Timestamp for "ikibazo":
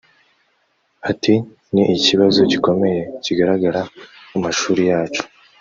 1.95-2.39